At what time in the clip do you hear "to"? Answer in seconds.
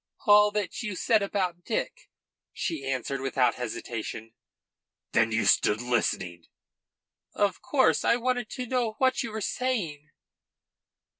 8.49-8.65